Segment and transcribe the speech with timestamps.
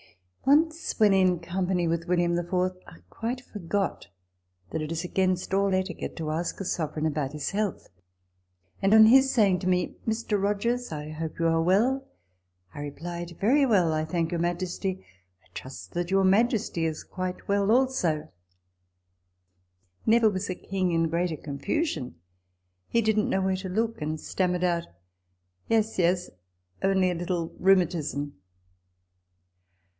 [0.47, 4.07] Once, when in company with William the Fourth, I quite forgot
[4.71, 7.87] that it is against all etiquette to ask a sovereign about his health;
[8.81, 10.41] and, on his saying to me," Mr.
[10.41, 12.03] Rogers, I hope you are well,"
[12.73, 17.47] I re plied," Very well, I thank your majesty:/ trust that your majesty is quite
[17.47, 18.29] well also"
[20.07, 22.15] Never was a king in greater confusion;
[22.87, 24.87] he didn't know where to look, and stammered out,"
[25.69, 26.31] Yes, yes,
[26.81, 28.33] only a little rheumatism."